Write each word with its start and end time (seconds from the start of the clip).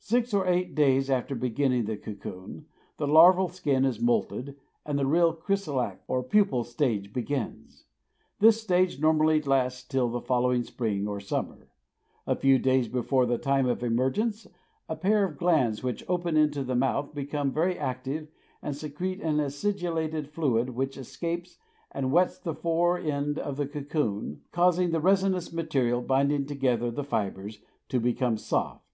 Six 0.00 0.32
or 0.32 0.46
eight 0.46 0.74
days 0.76 1.10
after 1.10 1.34
beginning 1.34 1.84
the 1.84 1.96
cocoon, 1.98 2.64
the 2.98 3.06
larval 3.06 3.48
skin 3.48 3.84
is 3.84 4.00
moulted 4.00 4.56
and 4.86 4.96
the 4.98 5.04
real 5.04 5.34
chrysalic 5.34 5.98
or 6.06 6.22
pupal 6.22 6.64
stage 6.64 7.12
begins. 7.12 7.84
This 8.38 8.58
stage 8.62 9.00
normally 9.00 9.42
lasts 9.42 9.82
till 9.86 10.08
the 10.08 10.20
following 10.22 10.62
spring 10.62 11.06
or 11.08 11.18
summer. 11.20 11.68
A 12.28 12.36
few 12.36 12.58
days 12.60 12.88
before 12.88 13.26
the 13.26 13.36
time 13.38 13.66
of 13.66 13.82
emergence 13.82 14.46
a 14.88 14.94
pair 14.96 15.24
of 15.24 15.36
glands 15.36 15.82
which 15.82 16.04
open 16.08 16.36
into 16.38 16.62
the 16.64 16.76
mouth 16.76 17.12
become 17.12 17.52
very 17.52 17.76
active 17.78 18.28
and 18.62 18.74
secrete 18.76 19.20
an 19.20 19.40
acidulated 19.40 20.30
fluid 20.30 20.70
which 20.70 20.96
escapes 20.96 21.58
and 21.90 22.12
wets 22.12 22.38
the 22.38 22.54
fore 22.54 22.96
end 22.98 23.36
of 23.38 23.56
the 23.58 23.66
cocoon, 23.66 24.40
causing 24.52 24.90
the 24.90 25.00
resinous 25.00 25.52
material 25.52 26.00
binding 26.00 26.46
together 26.46 26.90
the 26.90 27.04
fibres 27.04 27.58
to 27.90 28.00
become 28.00 28.38
soft. 28.38 28.84